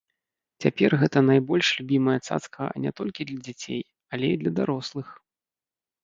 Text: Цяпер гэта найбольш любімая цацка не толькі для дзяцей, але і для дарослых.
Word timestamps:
Цяпер 0.63 0.91
гэта 1.01 1.17
найбольш 1.25 1.67
любімая 1.81 2.15
цацка 2.27 2.69
не 2.85 2.93
толькі 2.99 3.27
для 3.31 3.39
дзяцей, 3.49 3.81
але 4.17 4.25
і 4.31 4.39
для 4.45 4.53
дарослых. 4.61 5.07